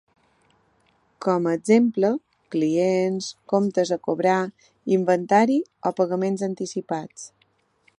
[1.25, 2.11] Com a exemple:
[2.57, 4.41] clients, comptes a cobrar,
[5.01, 7.33] inventari, o pagaments anticipats.